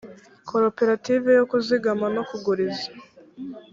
koperative 0.49 1.29
yo 1.39 1.43
kuzigama 1.51 2.05
no 2.15 2.23
kuguriza 2.29 2.89